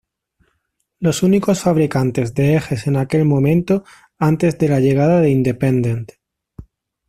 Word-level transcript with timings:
Los 0.99 1.21
únicos 1.21 1.61
fabricantes 1.61 2.33
de 2.33 2.55
ejes 2.55 2.87
en 2.87 2.95
aquel 2.97 3.23
momento 3.23 3.83
antes 4.17 4.57
de 4.57 4.67
la 4.67 4.79
llegada 4.79 5.21
de 5.21 5.29
Independent. 5.29 6.13